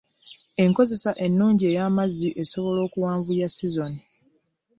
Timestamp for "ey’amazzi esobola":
1.71-2.79